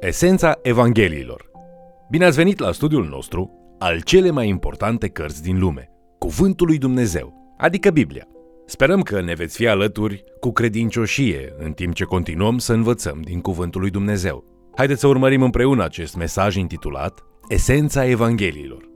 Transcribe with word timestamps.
Esența 0.00 0.58
Evangheliilor 0.62 1.50
Bine 2.10 2.24
ați 2.24 2.36
venit 2.36 2.58
la 2.58 2.72
studiul 2.72 3.08
nostru 3.08 3.50
al 3.78 4.00
cele 4.00 4.30
mai 4.30 4.48
importante 4.48 5.08
cărți 5.08 5.42
din 5.42 5.58
lume, 5.58 5.90
Cuvântul 6.18 6.66
lui 6.66 6.78
Dumnezeu, 6.78 7.54
adică 7.58 7.90
Biblia. 7.90 8.26
Sperăm 8.66 9.02
că 9.02 9.20
ne 9.20 9.34
veți 9.34 9.56
fi 9.56 9.66
alături 9.66 10.24
cu 10.40 10.52
credincioșie 10.52 11.54
în 11.58 11.72
timp 11.72 11.94
ce 11.94 12.04
continuăm 12.04 12.58
să 12.58 12.72
învățăm 12.72 13.20
din 13.20 13.40
Cuvântul 13.40 13.80
lui 13.80 13.90
Dumnezeu. 13.90 14.44
Haideți 14.76 15.00
să 15.00 15.06
urmărim 15.06 15.42
împreună 15.42 15.84
acest 15.84 16.16
mesaj 16.16 16.56
intitulat 16.56 17.24
Esența 17.48 18.06
Evangheliilor. 18.06 18.88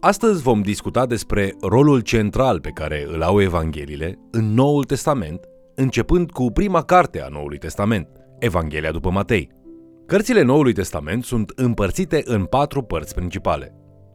Astăzi 0.00 0.42
vom 0.42 0.62
discuta 0.62 1.06
despre 1.06 1.54
rolul 1.60 2.00
central 2.00 2.60
pe 2.60 2.70
care 2.70 3.06
îl 3.08 3.22
au 3.22 3.40
Evangheliile 3.40 4.18
în 4.30 4.54
Noul 4.54 4.84
Testament, 4.84 5.40
începând 5.74 6.30
cu 6.30 6.50
prima 6.50 6.82
carte 6.82 7.22
a 7.22 7.28
Noului 7.28 7.58
Testament, 7.58 8.08
Evanghelia 8.38 8.90
după 8.90 9.10
Matei. 9.10 9.55
Cărțile 10.06 10.42
Noului 10.42 10.72
Testament 10.72 11.24
sunt 11.24 11.52
împărțite 11.54 12.22
în 12.24 12.44
patru 12.44 12.82
părți 12.82 13.14
principale. 13.14 13.74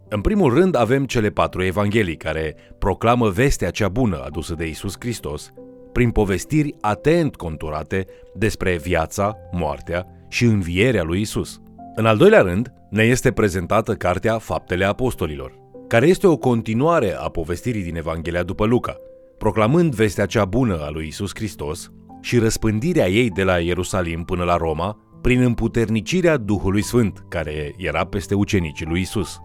În 0.10 0.22
primul 0.22 0.54
rând 0.54 0.76
avem 0.76 1.06
cele 1.06 1.30
patru 1.30 1.64
evanghelii 1.64 2.18
care 2.18 2.56
proclamă 2.80 3.30
vestea 3.30 3.70
cea 3.70 3.90
bună 3.90 4.22
adusă 4.26 4.56
de 4.56 4.68
Isus 4.68 4.96
Hristos 5.00 5.52
prin 5.92 6.12
povestiri 6.12 6.76
atent 6.82 7.36
conturate 7.36 8.06
despre 8.36 8.78
viața, 8.78 9.38
moartea 9.52 10.08
și 10.30 10.46
învierea 10.46 11.04
lui 11.04 11.22
Isus. 11.22 11.62
În 11.96 12.06
al 12.06 12.18
doilea 12.18 12.42
rând, 12.42 12.74
ne 12.90 13.04
este 13.04 13.32
prezentată 13.32 13.94
cartea 13.94 14.38
Faptele 14.38 14.86
Apostolilor, 14.86 15.60
care 15.88 16.08
este 16.08 16.28
o 16.28 16.38
continuare 16.38 17.16
a 17.16 17.30
povestirii 17.30 17.84
din 17.84 17.96
Evanghelia 17.96 18.44
după 18.44 18.66
Luca, 18.66 18.96
proclamând 19.38 19.96
vestea 19.96 20.26
cea 20.26 20.46
bună 20.46 20.80
a 20.82 20.90
lui 20.90 21.08
Isus 21.08 21.32
Hristos 21.34 21.92
și 22.22 22.38
răspândirea 22.38 23.10
ei 23.10 23.30
de 23.30 23.44
la 23.44 23.60
Ierusalim 23.60 24.24
până 24.24 24.44
la 24.44 24.58
Roma 24.58 24.98
prin 25.22 25.42
împuternicirea 25.42 26.38
Duhului 26.38 26.82
Sfânt, 26.82 27.26
care 27.30 27.74
era 27.78 28.06
peste 28.06 28.36
ucenicii 28.36 28.86
lui 28.86 29.02
Isus. 29.02 29.40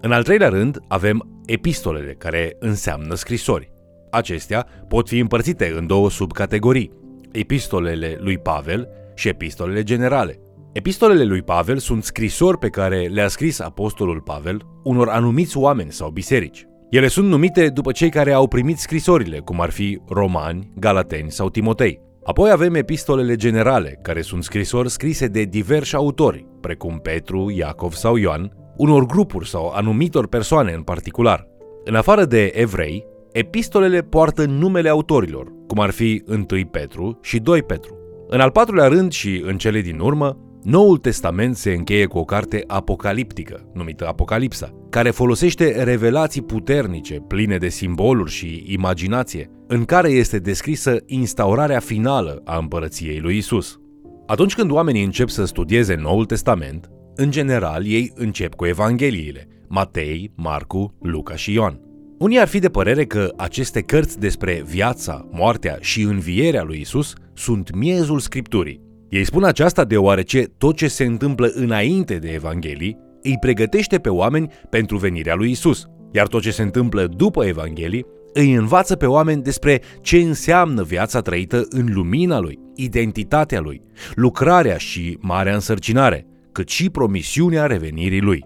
În 0.00 0.12
al 0.12 0.22
treilea 0.22 0.48
rând, 0.48 0.78
avem 0.88 1.42
epistolele, 1.46 2.12
care 2.12 2.56
înseamnă 2.58 3.14
scrisori. 3.14 3.72
Acestea 4.10 4.66
pot 4.88 5.08
fi 5.08 5.18
împărțite 5.18 5.72
în 5.76 5.86
două 5.86 6.10
subcategorii, 6.10 6.92
epistolele 7.32 8.16
lui 8.20 8.38
Pavel 8.38 8.88
și 9.14 9.28
epistolele 9.28 9.82
generale. 9.82 10.38
Epistolele 10.72 11.24
lui 11.24 11.42
Pavel 11.42 11.78
sunt 11.78 12.04
scrisori 12.04 12.58
pe 12.58 12.68
care 12.68 13.06
le-a 13.06 13.28
scris 13.28 13.60
apostolul 13.60 14.20
Pavel 14.20 14.60
unor 14.84 15.08
anumiți 15.08 15.56
oameni 15.56 15.92
sau 15.92 16.10
biserici. 16.10 16.66
Ele 16.90 17.08
sunt 17.08 17.28
numite 17.28 17.68
după 17.68 17.92
cei 17.92 18.10
care 18.10 18.32
au 18.32 18.48
primit 18.48 18.78
scrisorile, 18.78 19.38
cum 19.38 19.60
ar 19.60 19.70
fi 19.70 20.00
romani, 20.08 20.72
galateni 20.74 21.30
sau 21.30 21.50
Timotei. 21.50 22.00
Apoi 22.28 22.50
avem 22.50 22.74
epistolele 22.74 23.34
generale, 23.34 23.98
care 24.02 24.20
sunt 24.20 24.44
scrisori 24.44 24.90
scrise 24.90 25.26
de 25.26 25.42
diversi 25.42 25.96
autori, 25.96 26.46
precum 26.60 26.98
Petru, 26.98 27.50
Iacov 27.50 27.92
sau 27.92 28.16
Ioan, 28.16 28.52
unor 28.76 29.06
grupuri 29.06 29.48
sau 29.48 29.68
anumitor 29.68 30.26
persoane 30.26 30.72
în 30.72 30.82
particular. 30.82 31.46
În 31.84 31.94
afară 31.94 32.24
de 32.24 32.52
evrei, 32.54 33.06
epistolele 33.32 34.00
poartă 34.00 34.44
numele 34.44 34.88
autorilor, 34.88 35.46
cum 35.66 35.80
ar 35.80 35.90
fi 35.90 36.22
1 36.26 36.44
Petru 36.70 37.18
și 37.22 37.38
2 37.38 37.62
Petru. 37.62 37.98
În 38.26 38.40
al 38.40 38.50
patrulea 38.50 38.88
rând 38.88 39.12
și 39.12 39.42
în 39.46 39.56
cele 39.56 39.80
din 39.80 39.98
urmă, 39.98 40.36
Noul 40.62 40.98
Testament 40.98 41.56
se 41.56 41.72
încheie 41.72 42.06
cu 42.06 42.18
o 42.18 42.24
carte 42.24 42.64
apocaliptică, 42.66 43.70
numită 43.74 44.06
Apocalipsa, 44.06 44.74
care 44.90 45.10
folosește 45.10 45.82
revelații 45.82 46.42
puternice, 46.42 47.14
pline 47.14 47.56
de 47.56 47.68
simboluri 47.68 48.30
și 48.30 48.64
imaginație, 48.66 49.50
în 49.66 49.84
care 49.84 50.10
este 50.10 50.38
descrisă 50.38 50.96
instaurarea 51.06 51.80
finală 51.80 52.42
a 52.44 52.58
împărăției 52.58 53.18
lui 53.18 53.36
Isus. 53.36 53.80
Atunci 54.26 54.54
când 54.54 54.70
oamenii 54.70 55.04
încep 55.04 55.28
să 55.28 55.44
studieze 55.44 55.94
Noul 55.94 56.24
Testament, 56.24 56.90
în 57.14 57.30
general 57.30 57.86
ei 57.86 58.12
încep 58.14 58.54
cu 58.54 58.66
Evangheliile, 58.66 59.48
Matei, 59.68 60.32
Marcu, 60.36 60.94
Luca 61.00 61.36
și 61.36 61.52
Ioan. 61.52 61.80
Unii 62.18 62.40
ar 62.40 62.48
fi 62.48 62.58
de 62.58 62.68
părere 62.68 63.04
că 63.04 63.32
aceste 63.36 63.80
cărți 63.80 64.18
despre 64.18 64.62
viața, 64.66 65.28
moartea 65.30 65.78
și 65.80 66.02
învierea 66.02 66.62
lui 66.62 66.80
Isus 66.80 67.12
sunt 67.34 67.74
miezul 67.74 68.18
Scripturii, 68.18 68.87
ei 69.08 69.24
spun 69.24 69.44
aceasta 69.44 69.84
deoarece 69.84 70.44
tot 70.58 70.76
ce 70.76 70.88
se 70.88 71.04
întâmplă 71.04 71.50
înainte 71.54 72.14
de 72.14 72.28
Evanghelii 72.28 72.98
îi 73.22 73.36
pregătește 73.40 73.98
pe 73.98 74.08
oameni 74.08 74.50
pentru 74.70 74.96
venirea 74.96 75.34
lui 75.34 75.50
Isus, 75.50 75.86
iar 76.12 76.26
tot 76.26 76.42
ce 76.42 76.50
se 76.50 76.62
întâmplă 76.62 77.06
după 77.06 77.44
Evanghelii 77.44 78.06
îi 78.32 78.52
învață 78.52 78.96
pe 78.96 79.06
oameni 79.06 79.42
despre 79.42 79.80
ce 80.00 80.16
înseamnă 80.16 80.82
viața 80.82 81.20
trăită 81.20 81.66
în 81.68 81.92
lumina 81.92 82.38
lui, 82.38 82.58
identitatea 82.74 83.60
lui, 83.60 83.82
lucrarea 84.14 84.76
și 84.76 85.18
marea 85.20 85.54
însărcinare, 85.54 86.26
cât 86.52 86.68
și 86.68 86.90
promisiunea 86.90 87.66
revenirii 87.66 88.20
lui. 88.20 88.44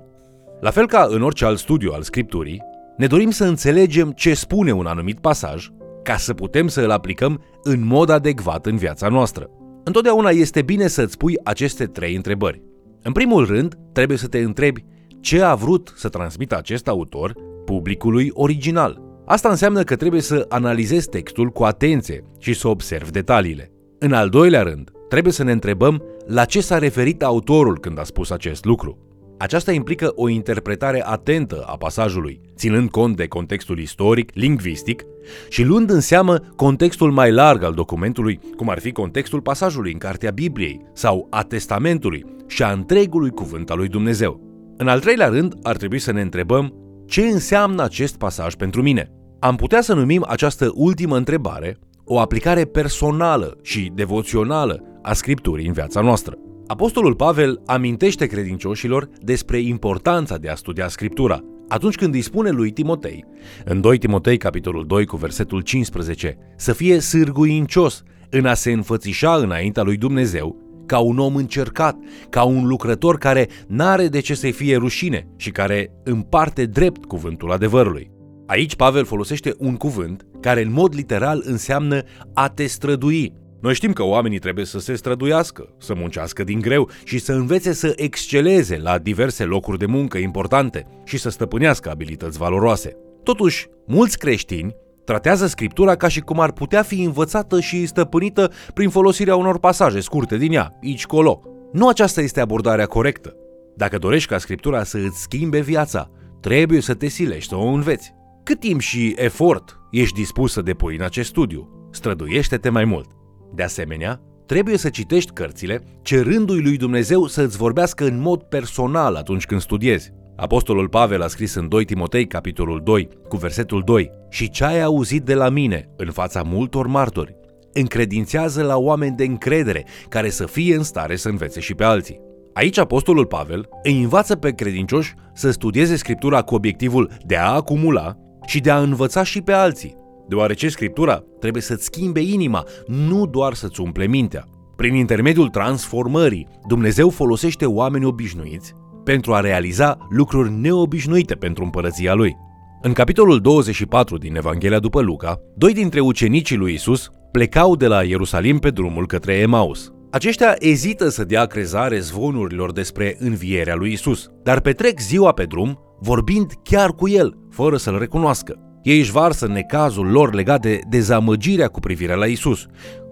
La 0.60 0.70
fel 0.70 0.86
ca 0.86 1.06
în 1.10 1.22
orice 1.22 1.44
alt 1.44 1.58
studiu 1.58 1.92
al 1.92 2.02
Scripturii, 2.02 2.62
ne 2.96 3.06
dorim 3.06 3.30
să 3.30 3.44
înțelegem 3.44 4.10
ce 4.10 4.34
spune 4.34 4.72
un 4.72 4.86
anumit 4.86 5.18
pasaj 5.18 5.68
ca 6.02 6.16
să 6.16 6.34
putem 6.34 6.68
să 6.68 6.80
îl 6.80 6.90
aplicăm 6.90 7.42
în 7.62 7.84
mod 7.86 8.10
adecvat 8.10 8.66
în 8.66 8.76
viața 8.76 9.08
noastră. 9.08 9.50
Întotdeauna 9.84 10.30
este 10.30 10.62
bine 10.62 10.86
să-ți 10.86 11.16
pui 11.16 11.38
aceste 11.44 11.86
trei 11.86 12.14
întrebări. 12.14 12.62
În 13.02 13.12
primul 13.12 13.46
rând, 13.46 13.78
trebuie 13.92 14.16
să 14.18 14.26
te 14.26 14.38
întrebi 14.38 14.84
ce 15.20 15.42
a 15.42 15.54
vrut 15.54 15.92
să 15.96 16.08
transmită 16.08 16.56
acest 16.56 16.88
autor 16.88 17.34
publicului 17.64 18.30
original. 18.32 19.02
Asta 19.26 19.48
înseamnă 19.48 19.82
că 19.82 19.96
trebuie 19.96 20.20
să 20.20 20.46
analizezi 20.48 21.08
textul 21.08 21.48
cu 21.48 21.62
atenție 21.62 22.24
și 22.38 22.54
să 22.54 22.68
observi 22.68 23.10
detaliile. 23.10 23.72
În 23.98 24.12
al 24.12 24.28
doilea 24.28 24.62
rând, 24.62 24.90
trebuie 25.08 25.32
să 25.32 25.42
ne 25.42 25.52
întrebăm 25.52 26.02
la 26.26 26.44
ce 26.44 26.60
s-a 26.60 26.78
referit 26.78 27.22
autorul 27.22 27.78
când 27.78 27.98
a 27.98 28.04
spus 28.04 28.30
acest 28.30 28.64
lucru. 28.64 28.98
Aceasta 29.38 29.72
implică 29.72 30.12
o 30.14 30.28
interpretare 30.28 31.02
atentă 31.06 31.64
a 31.66 31.76
pasajului, 31.76 32.40
ținând 32.62 32.90
cont 32.90 33.16
de 33.16 33.26
contextul 33.26 33.78
istoric, 33.78 34.30
lingvistic 34.34 35.04
și 35.48 35.62
luând 35.62 35.90
în 35.90 36.00
seamă 36.00 36.38
contextul 36.56 37.10
mai 37.10 37.32
larg 37.32 37.62
al 37.62 37.72
documentului, 37.72 38.40
cum 38.56 38.68
ar 38.68 38.78
fi 38.78 38.92
contextul 38.92 39.40
pasajului 39.40 39.92
în 39.92 39.98
Cartea 39.98 40.30
Bibliei 40.30 40.80
sau 40.94 41.26
a 41.30 41.42
Testamentului 41.42 42.24
și 42.46 42.62
a 42.62 42.72
întregului 42.72 43.30
cuvânt 43.30 43.70
al 43.70 43.78
lui 43.78 43.88
Dumnezeu. 43.88 44.40
În 44.76 44.88
al 44.88 45.00
treilea 45.00 45.28
rând, 45.28 45.54
ar 45.62 45.76
trebui 45.76 45.98
să 45.98 46.12
ne 46.12 46.20
întrebăm 46.20 46.74
ce 47.06 47.20
înseamnă 47.20 47.82
acest 47.82 48.16
pasaj 48.16 48.54
pentru 48.54 48.82
mine. 48.82 49.10
Am 49.38 49.56
putea 49.56 49.80
să 49.80 49.94
numim 49.94 50.24
această 50.28 50.70
ultimă 50.74 51.16
întrebare 51.16 51.78
o 52.04 52.18
aplicare 52.18 52.64
personală 52.64 53.58
și 53.62 53.92
devoțională 53.94 54.82
a 55.02 55.12
Scripturii 55.12 55.66
în 55.66 55.72
viața 55.72 56.00
noastră. 56.00 56.36
Apostolul 56.66 57.14
Pavel 57.14 57.62
amintește 57.66 58.26
credincioșilor 58.26 59.08
despre 59.20 59.58
importanța 59.58 60.36
de 60.36 60.48
a 60.48 60.54
studia 60.54 60.88
Scriptura, 60.88 61.40
atunci 61.72 61.94
când 61.94 62.14
îi 62.14 62.20
spune 62.20 62.50
lui 62.50 62.70
Timotei, 62.70 63.24
în 63.64 63.80
2 63.80 63.98
Timotei 63.98 64.36
capitolul 64.36 64.86
2 64.86 65.06
cu 65.06 65.16
versetul 65.16 65.60
15, 65.60 66.38
să 66.56 66.72
fie 66.72 67.00
sârguincios 67.00 68.02
în 68.30 68.46
a 68.46 68.54
se 68.54 68.72
înfățișa 68.72 69.34
înaintea 69.34 69.82
lui 69.82 69.96
Dumnezeu 69.96 70.56
ca 70.86 70.98
un 70.98 71.18
om 71.18 71.36
încercat, 71.36 71.96
ca 72.30 72.42
un 72.42 72.66
lucrător 72.66 73.18
care 73.18 73.48
n-are 73.66 74.08
de 74.08 74.20
ce 74.20 74.34
să-i 74.34 74.52
fie 74.52 74.76
rușine 74.76 75.28
și 75.36 75.50
care 75.50 75.92
împarte 76.04 76.64
drept 76.64 77.04
cuvântul 77.04 77.52
adevărului. 77.52 78.10
Aici 78.46 78.76
Pavel 78.76 79.04
folosește 79.04 79.54
un 79.58 79.76
cuvânt 79.76 80.26
care 80.40 80.62
în 80.62 80.72
mod 80.72 80.94
literal 80.94 81.42
înseamnă 81.44 82.02
a 82.34 82.48
te 82.48 82.66
strădui, 82.66 83.32
noi 83.62 83.74
știm 83.74 83.92
că 83.92 84.02
oamenii 84.02 84.38
trebuie 84.38 84.64
să 84.64 84.78
se 84.78 84.94
străduiască, 84.94 85.68
să 85.78 85.94
muncească 85.94 86.44
din 86.44 86.60
greu 86.60 86.88
și 87.04 87.18
să 87.18 87.32
învețe 87.32 87.72
să 87.72 87.92
exceleze 87.96 88.78
la 88.78 88.98
diverse 88.98 89.44
locuri 89.44 89.78
de 89.78 89.86
muncă 89.86 90.18
importante 90.18 90.86
și 91.04 91.18
să 91.18 91.30
stăpânească 91.30 91.90
abilități 91.90 92.38
valoroase. 92.38 92.96
Totuși, 93.22 93.66
mulți 93.86 94.18
creștini 94.18 94.74
tratează 95.04 95.46
scriptura 95.46 95.94
ca 95.94 96.08
și 96.08 96.20
cum 96.20 96.40
ar 96.40 96.52
putea 96.52 96.82
fi 96.82 97.02
învățată 97.02 97.60
și 97.60 97.86
stăpânită 97.86 98.50
prin 98.74 98.88
folosirea 98.88 99.36
unor 99.36 99.58
pasaje 99.58 100.00
scurte 100.00 100.36
din 100.36 100.52
ea, 100.52 100.78
aici 100.82 101.06
colo. 101.06 101.42
Nu 101.72 101.88
aceasta 101.88 102.20
este 102.20 102.40
abordarea 102.40 102.86
corectă. 102.86 103.36
Dacă 103.76 103.98
dorești 103.98 104.28
ca 104.28 104.38
scriptura 104.38 104.84
să 104.84 104.98
îți 104.98 105.20
schimbe 105.20 105.60
viața, 105.60 106.10
trebuie 106.40 106.80
să 106.80 106.94
te 106.94 107.06
silești 107.08 107.48
să 107.48 107.56
o 107.56 107.66
înveți. 107.66 108.14
Cât 108.42 108.60
timp 108.60 108.80
și 108.80 109.14
efort 109.16 109.78
ești 109.90 110.14
dispus 110.14 110.52
să 110.52 110.62
depui 110.62 110.96
în 110.96 111.02
acest 111.02 111.28
studiu, 111.28 111.88
străduiește-te 111.90 112.68
mai 112.68 112.84
mult. 112.84 113.21
De 113.54 113.62
asemenea, 113.62 114.20
trebuie 114.46 114.76
să 114.76 114.88
citești 114.88 115.32
cărțile 115.32 115.82
cerându-i 116.02 116.62
lui 116.62 116.76
Dumnezeu 116.76 117.26
să 117.26 117.42
îți 117.42 117.56
vorbească 117.56 118.04
în 118.04 118.20
mod 118.20 118.42
personal 118.42 119.14
atunci 119.14 119.46
când 119.46 119.60
studiezi. 119.60 120.12
Apostolul 120.36 120.88
Pavel 120.88 121.22
a 121.22 121.26
scris 121.26 121.54
în 121.54 121.68
2 121.68 121.84
Timotei, 121.84 122.26
capitolul 122.26 122.80
2, 122.84 123.08
cu 123.28 123.36
versetul 123.36 123.82
2, 123.84 124.10
Și 124.28 124.50
ce 124.50 124.64
ai 124.64 124.82
auzit 124.82 125.22
de 125.22 125.34
la 125.34 125.48
mine, 125.48 125.88
în 125.96 126.10
fața 126.10 126.42
multor 126.42 126.86
martori, 126.86 127.36
încredințează 127.72 128.62
la 128.62 128.76
oameni 128.76 129.16
de 129.16 129.24
încredere, 129.24 129.84
care 130.08 130.30
să 130.30 130.46
fie 130.46 130.74
în 130.74 130.82
stare 130.82 131.16
să 131.16 131.28
învețe 131.28 131.60
și 131.60 131.74
pe 131.74 131.84
alții. 131.84 132.20
Aici 132.52 132.78
Apostolul 132.78 133.26
Pavel 133.26 133.68
îi 133.82 134.02
învață 134.02 134.36
pe 134.36 134.50
credincioși 134.50 135.14
să 135.34 135.50
studieze 135.50 135.96
Scriptura 135.96 136.42
cu 136.42 136.54
obiectivul 136.54 137.10
de 137.26 137.36
a 137.36 137.52
acumula 137.52 138.16
și 138.46 138.60
de 138.60 138.70
a 138.70 138.78
învăța 138.78 139.22
și 139.22 139.40
pe 139.40 139.52
alții, 139.52 139.96
deoarece 140.28 140.68
Scriptura 140.68 141.22
trebuie 141.40 141.62
să-ți 141.62 141.84
schimbe 141.84 142.20
inima, 142.20 142.64
nu 142.86 143.26
doar 143.26 143.54
să-ți 143.54 143.80
umple 143.80 144.06
mintea. 144.06 144.44
Prin 144.76 144.94
intermediul 144.94 145.48
transformării, 145.48 146.48
Dumnezeu 146.66 147.10
folosește 147.10 147.66
oameni 147.66 148.04
obișnuiți 148.04 148.72
pentru 149.04 149.34
a 149.34 149.40
realiza 149.40 149.98
lucruri 150.10 150.52
neobișnuite 150.52 151.34
pentru 151.34 151.64
împărăția 151.64 152.14
lui. 152.14 152.36
În 152.82 152.92
capitolul 152.92 153.40
24 153.40 154.18
din 154.18 154.36
Evanghelia 154.36 154.78
după 154.78 155.00
Luca, 155.00 155.40
doi 155.56 155.72
dintre 155.72 156.00
ucenicii 156.00 156.56
lui 156.56 156.72
Isus 156.72 157.10
plecau 157.32 157.76
de 157.76 157.86
la 157.86 158.02
Ierusalim 158.02 158.58
pe 158.58 158.70
drumul 158.70 159.06
către 159.06 159.34
Emaus. 159.34 159.92
Aceștia 160.10 160.54
ezită 160.58 161.08
să 161.08 161.24
dea 161.24 161.44
crezare 161.44 161.98
zvonurilor 161.98 162.72
despre 162.72 163.16
învierea 163.18 163.74
lui 163.74 163.92
Isus, 163.92 164.28
dar 164.42 164.60
petrec 164.60 165.00
ziua 165.00 165.32
pe 165.32 165.44
drum, 165.44 165.78
vorbind 166.00 166.52
chiar 166.62 166.90
cu 166.90 167.08
el, 167.08 167.38
fără 167.50 167.76
să-l 167.76 167.98
recunoască. 167.98 168.71
Ei 168.82 168.98
își 168.98 169.10
varsă 169.10 169.46
necazul 169.46 170.06
lor 170.06 170.34
legat 170.34 170.60
de 170.60 170.80
dezamăgirea 170.88 171.68
cu 171.68 171.80
privire 171.80 172.14
la 172.14 172.26
Isus, 172.26 172.66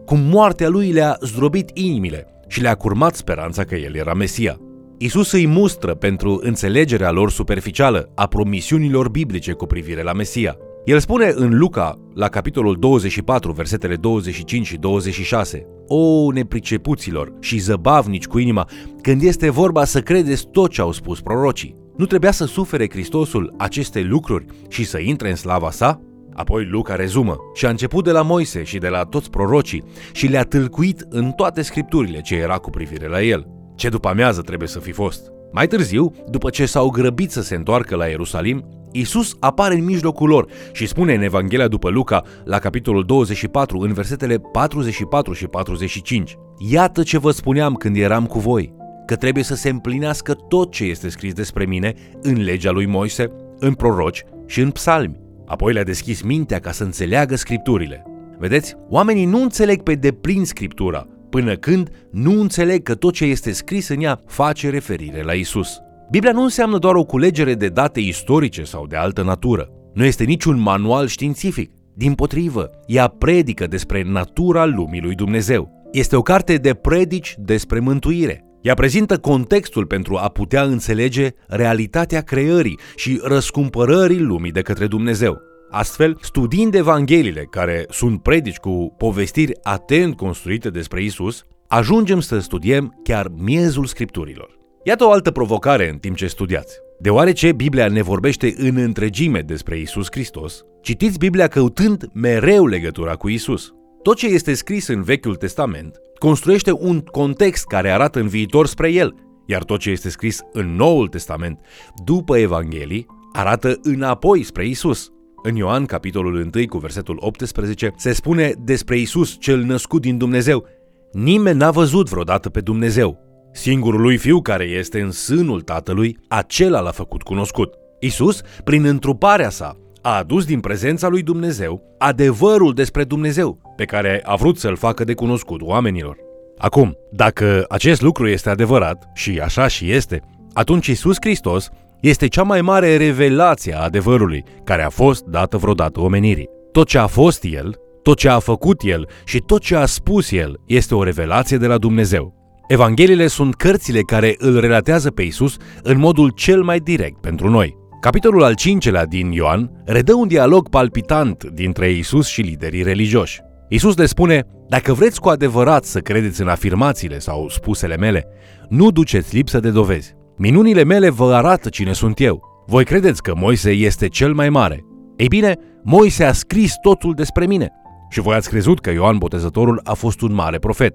cum 0.05 0.20
moartea 0.20 0.69
lui 0.69 0.93
le-a 0.93 1.17
zdrobit 1.20 1.70
inimile 1.75 2.26
și 2.49 2.61
le-a 2.61 2.75
curmat 2.75 3.14
speranța 3.14 3.64
că 3.64 3.75
el 3.75 3.94
era 3.94 4.14
Mesia. 4.14 4.56
Isus 4.99 5.32
îi 5.32 5.46
mustră 5.46 5.94
pentru 5.94 6.40
înțelegerea 6.43 7.11
lor 7.11 7.31
superficială 7.31 8.12
a 8.14 8.26
promisiunilor 8.26 9.08
biblice 9.08 9.52
cu 9.52 9.67
privire 9.67 10.02
la 10.02 10.12
Mesia. 10.12 10.56
El 10.84 10.99
spune 10.99 11.32
în 11.34 11.58
Luca, 11.58 11.99
la 12.14 12.28
capitolul 12.28 12.76
24, 12.78 13.52
versetele 13.52 13.96
25 13.96 14.67
și 14.67 14.76
26, 14.76 15.67
O, 15.87 16.32
nepricepuților 16.32 17.32
și 17.40 17.58
zăbavnici 17.58 18.26
cu 18.26 18.38
inima, 18.38 18.69
când 19.02 19.22
este 19.22 19.50
vorba 19.50 19.84
să 19.84 20.00
credeți 20.00 20.46
tot 20.50 20.70
ce 20.70 20.81
au 20.81 20.93
spus 20.93 21.20
prorocii. 21.20 21.76
Nu 22.00 22.06
trebuia 22.06 22.31
să 22.31 22.44
sufere 22.44 22.91
Hristosul 22.91 23.55
aceste 23.58 24.00
lucruri 24.00 24.44
și 24.69 24.85
să 24.85 24.99
intre 24.99 25.31
în 25.31 25.37
slava 25.37 25.70
sa? 25.70 26.00
Apoi 26.35 26.64
Luca 26.64 26.94
rezumă 26.94 27.37
și 27.55 27.67
a 27.67 27.69
început 27.69 28.05
de 28.05 28.11
la 28.11 28.23
Moise 28.23 28.62
și 28.62 28.79
de 28.79 28.88
la 28.88 29.02
toți 29.02 29.31
prorocii 29.31 29.85
și 30.12 30.26
le-a 30.26 30.43
tâlcuit 30.43 31.06
în 31.08 31.31
toate 31.31 31.62
scripturile 31.62 32.20
ce 32.20 32.35
era 32.35 32.56
cu 32.56 32.70
privire 32.70 33.08
la 33.08 33.23
el. 33.23 33.47
Ce 33.76 33.88
după 33.88 34.08
amiază 34.08 34.41
trebuie 34.41 34.69
să 34.69 34.79
fi 34.79 34.93
fost. 34.93 35.20
Mai 35.52 35.67
târziu, 35.67 36.14
după 36.31 36.50
ce 36.50 36.67
s-au 36.67 36.91
grăbit 36.91 37.31
să 37.31 37.43
se 37.43 37.55
întoarcă 37.55 37.97
la 37.97 38.06
Ierusalim, 38.06 38.64
Isus 38.93 39.37
apare 39.41 39.75
în 39.75 39.85
mijlocul 39.85 40.29
lor 40.29 40.46
și 40.73 40.87
spune 40.87 41.14
în 41.14 41.23
Evanghelia 41.23 41.69
după 41.69 41.91
Luca, 41.91 42.23
la 42.44 42.58
capitolul 42.58 43.05
24, 43.05 43.79
în 43.79 43.93
versetele 43.93 44.38
44 44.38 45.32
și 45.32 45.46
45. 45.46 46.37
Iată 46.70 47.03
ce 47.03 47.19
vă 47.19 47.31
spuneam 47.31 47.75
când 47.75 47.96
eram 47.96 48.26
cu 48.26 48.38
voi, 48.38 48.75
că 49.10 49.16
trebuie 49.16 49.44
să 49.44 49.54
se 49.54 49.68
împlinească 49.68 50.34
tot 50.34 50.70
ce 50.72 50.84
este 50.84 51.08
scris 51.08 51.32
despre 51.32 51.64
mine 51.64 51.94
în 52.22 52.42
legea 52.42 52.70
lui 52.70 52.86
Moise, 52.86 53.30
în 53.58 53.74
proroci 53.74 54.24
și 54.46 54.60
în 54.60 54.70
psalmi. 54.70 55.20
Apoi 55.46 55.72
le-a 55.72 55.84
deschis 55.84 56.22
mintea 56.22 56.58
ca 56.58 56.72
să 56.72 56.84
înțeleagă 56.84 57.36
scripturile. 57.36 58.02
Vedeți, 58.38 58.74
oamenii 58.88 59.24
nu 59.24 59.42
înțeleg 59.42 59.82
pe 59.82 59.94
deplin 59.94 60.44
scriptura, 60.44 61.06
până 61.30 61.54
când 61.54 61.90
nu 62.10 62.40
înțeleg 62.40 62.82
că 62.82 62.94
tot 62.94 63.12
ce 63.12 63.24
este 63.24 63.52
scris 63.52 63.88
în 63.88 64.02
ea 64.02 64.20
face 64.26 64.70
referire 64.70 65.22
la 65.22 65.32
Isus. 65.32 65.78
Biblia 66.10 66.32
nu 66.32 66.42
înseamnă 66.42 66.78
doar 66.78 66.94
o 66.94 67.04
culegere 67.04 67.54
de 67.54 67.68
date 67.68 68.00
istorice 68.00 68.62
sau 68.62 68.86
de 68.86 68.96
altă 68.96 69.22
natură. 69.22 69.68
Nu 69.94 70.04
este 70.04 70.24
niciun 70.24 70.60
manual 70.60 71.06
științific. 71.06 71.70
Din 71.94 72.14
potrivă, 72.14 72.70
ea 72.86 73.08
predică 73.08 73.66
despre 73.66 74.02
natura 74.02 74.64
lumii 74.64 75.00
lui 75.00 75.14
Dumnezeu. 75.14 75.88
Este 75.92 76.16
o 76.16 76.22
carte 76.22 76.56
de 76.56 76.74
predici 76.74 77.34
despre 77.38 77.78
mântuire. 77.78 78.44
Ea 78.62 78.74
prezintă 78.74 79.18
contextul 79.18 79.86
pentru 79.86 80.16
a 80.16 80.28
putea 80.28 80.62
înțelege 80.62 81.28
realitatea 81.46 82.20
creării 82.20 82.78
și 82.96 83.20
răscumpărării 83.22 84.20
lumii 84.20 84.52
de 84.52 84.62
către 84.62 84.86
Dumnezeu. 84.86 85.40
Astfel, 85.70 86.18
studiind 86.20 86.74
Evangheliile, 86.74 87.46
care 87.50 87.84
sunt 87.88 88.22
predici 88.22 88.56
cu 88.56 88.94
povestiri 88.98 89.52
atent 89.62 90.16
construite 90.16 90.70
despre 90.70 91.02
Isus, 91.02 91.44
ajungem 91.68 92.20
să 92.20 92.38
studiem 92.38 93.00
chiar 93.02 93.26
miezul 93.36 93.84
scripturilor. 93.84 94.58
Iată 94.84 95.04
o 95.04 95.10
altă 95.10 95.30
provocare 95.30 95.88
în 95.90 95.96
timp 95.96 96.16
ce 96.16 96.26
studiați. 96.26 96.78
Deoarece 96.98 97.52
Biblia 97.52 97.88
ne 97.88 98.02
vorbește 98.02 98.54
în 98.56 98.76
întregime 98.76 99.40
despre 99.40 99.78
Isus 99.78 100.06
Hristos, 100.10 100.64
citiți 100.82 101.18
Biblia 101.18 101.48
căutând 101.48 102.08
mereu 102.12 102.66
legătura 102.66 103.14
cu 103.14 103.28
Isus. 103.28 103.72
Tot 104.02 104.17
ce 104.17 104.26
este 104.26 104.55
scris 104.55 104.87
în 104.87 105.02
Vechiul 105.02 105.37
Testament 105.37 106.00
construiește 106.19 106.73
un 106.73 107.00
context 107.00 107.67
care 107.67 107.91
arată 107.91 108.20
în 108.20 108.29
viitor 108.29 108.67
spre 108.67 108.93
el, 108.93 109.14
iar 109.47 109.64
tot 109.64 109.81
ce 109.81 109.91
este 109.91 110.08
scris 110.08 110.41
în 110.52 110.75
Noul 110.75 111.08
Testament, 111.08 111.61
după 112.05 112.37
Evanghelii, 112.37 113.06
arată 113.32 113.79
înapoi 113.82 114.43
spre 114.43 114.67
Isus. 114.67 115.11
În 115.43 115.56
Ioan, 115.56 115.87
capitolul 115.87 116.50
1, 116.55 116.67
cu 116.69 116.79
versetul 116.79 117.17
18, 117.20 117.93
se 117.97 118.12
spune 118.12 118.52
despre 118.58 118.99
Isus, 118.99 119.37
cel 119.38 119.62
născut 119.62 120.00
din 120.00 120.19
Dumnezeu, 120.19 120.67
Nimeni 121.12 121.58
n-a 121.58 121.70
văzut 121.70 122.08
vreodată 122.08 122.50
pe 122.50 122.61
Dumnezeu. 122.61 123.19
Singurul 123.53 124.00
lui 124.00 124.17
fiu 124.17 124.43
care 124.43 124.64
este 124.64 125.00
în 125.00 125.11
sânul 125.11 125.61
Tatălui, 125.61 126.19
acela 126.29 126.81
l-a 126.81 126.91
făcut 126.91 127.23
cunoscut. 127.23 127.75
Isus, 128.00 128.41
prin 128.64 128.85
întruparea 128.85 129.50
sa, 129.50 129.76
a 130.02 130.17
adus 130.17 130.44
din 130.44 130.61
prezența 130.61 131.08
lui 131.08 131.23
Dumnezeu 131.23 131.82
adevărul 131.99 132.75
despre 132.75 133.05
Dumnezeu, 133.05 133.75
pe 133.76 133.85
care 133.85 134.20
a 134.25 134.35
vrut 134.35 134.58
să-l 134.58 134.76
facă 134.76 135.05
de 135.05 135.14
cunoscut 135.14 135.62
oamenilor. 135.62 136.17
Acum, 136.58 136.97
dacă 137.12 137.64
acest 137.69 138.00
lucru 138.00 138.29
este 138.29 138.50
adevărat, 138.50 139.11
și 139.14 139.41
așa 139.43 139.67
și 139.67 139.93
este, 139.93 140.20
atunci 140.52 140.87
Isus 140.87 141.17
Hristos 141.20 141.69
este 142.00 142.26
cea 142.26 142.43
mai 142.43 142.61
mare 142.61 142.97
revelație 142.97 143.75
a 143.75 143.82
adevărului 143.82 144.44
care 144.64 144.82
a 144.82 144.88
fost 144.88 145.25
dată 145.25 145.56
vreodată 145.56 146.00
omenirii. 146.00 146.49
Tot 146.73 146.87
ce 146.87 146.99
a 146.99 147.06
fost 147.06 147.44
El, 147.44 147.75
tot 148.03 148.17
ce 148.17 148.29
a 148.29 148.38
făcut 148.38 148.82
El 148.82 149.08
și 149.25 149.38
tot 149.38 149.61
ce 149.61 149.76
a 149.76 149.87
spus 149.87 150.31
El 150.31 150.61
este 150.67 150.94
o 150.94 151.03
revelație 151.03 151.56
de 151.56 151.67
la 151.67 151.79
Dumnezeu. 151.79 152.35
Evangheliile 152.69 153.26
sunt 153.26 153.55
cărțile 153.55 154.00
care 154.00 154.35
îl 154.38 154.61
relatează 154.61 155.11
pe 155.11 155.23
Isus 155.23 155.56
în 155.82 155.99
modul 155.99 156.31
cel 156.31 156.62
mai 156.62 156.79
direct 156.79 157.20
pentru 157.20 157.49
noi. 157.49 157.80
Capitolul 158.00 158.43
al 158.43 158.55
cincelea 158.55 159.06
din 159.06 159.31
Ioan 159.31 159.70
redă 159.85 160.14
un 160.14 160.29
dialog 160.29 160.69
palpitant 160.69 161.44
dintre 161.44 161.91
Isus 161.91 162.26
și 162.26 162.41
liderii 162.41 162.82
religioși. 162.82 163.41
Isus 163.69 163.97
le 163.97 164.06
spune, 164.06 164.43
dacă 164.69 164.93
vreți 164.93 165.20
cu 165.20 165.29
adevărat 165.29 165.85
să 165.85 165.99
credeți 165.99 166.41
în 166.41 166.49
afirmațiile 166.49 167.19
sau 167.19 167.49
spusele 167.49 167.97
mele, 167.97 168.26
nu 168.69 168.91
duceți 168.91 169.35
lipsă 169.35 169.61
de 169.61 169.70
dovezi. 169.70 170.14
Minunile 170.37 170.85
mele 170.85 171.11
vă 171.11 171.35
arată 171.35 171.69
cine 171.69 171.93
sunt 171.93 172.20
eu. 172.20 172.64
Voi 172.67 172.85
credeți 172.85 173.23
că 173.23 173.32
Moise 173.37 173.70
este 173.70 174.08
cel 174.08 174.35
mai 174.35 174.49
mare. 174.49 174.85
Ei 175.17 175.29
bine, 175.29 175.56
Moise 175.82 176.25
a 176.25 176.32
scris 176.32 176.75
totul 176.82 177.14
despre 177.14 177.46
mine. 177.46 177.69
Și 178.11 178.20
voi 178.20 178.35
ați 178.35 178.49
crezut 178.49 178.81
că 178.81 178.91
Ioan 178.91 179.19
Botezătorul 179.19 179.81
a 179.85 179.93
fost 179.93 180.20
un 180.20 180.32
mare 180.32 180.58
profet. 180.58 180.94